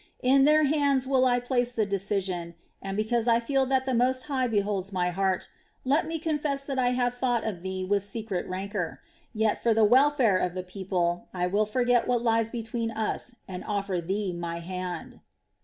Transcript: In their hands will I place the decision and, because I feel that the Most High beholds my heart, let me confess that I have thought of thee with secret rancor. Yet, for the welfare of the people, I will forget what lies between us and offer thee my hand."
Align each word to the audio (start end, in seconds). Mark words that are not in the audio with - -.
In 0.23 0.45
their 0.45 0.63
hands 0.63 1.05
will 1.05 1.25
I 1.27 1.39
place 1.39 1.73
the 1.73 1.85
decision 1.85 2.55
and, 2.81 2.97
because 2.97 3.27
I 3.27 3.39
feel 3.39 3.67
that 3.67 3.85
the 3.85 3.93
Most 3.93 4.23
High 4.23 4.47
beholds 4.47 4.91
my 4.91 5.11
heart, 5.11 5.49
let 5.85 6.07
me 6.07 6.17
confess 6.17 6.65
that 6.65 6.79
I 6.79 6.87
have 6.87 7.13
thought 7.13 7.45
of 7.45 7.61
thee 7.61 7.85
with 7.85 8.01
secret 8.01 8.47
rancor. 8.49 8.99
Yet, 9.31 9.61
for 9.61 9.75
the 9.75 9.85
welfare 9.85 10.37
of 10.39 10.55
the 10.55 10.63
people, 10.63 11.27
I 11.35 11.45
will 11.45 11.67
forget 11.67 12.07
what 12.07 12.23
lies 12.23 12.49
between 12.49 12.89
us 12.89 13.35
and 13.47 13.63
offer 13.63 14.01
thee 14.01 14.33
my 14.33 14.57
hand." 14.57 15.19